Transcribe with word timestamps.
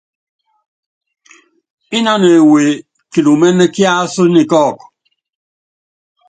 Ínánɔ 1.97 2.29
ewe 2.39 2.61
kilúméne 3.11 3.65
kiású 3.75 4.23
nyi 4.33 4.43
kɔ́ɔ́kɔ. 4.49 4.85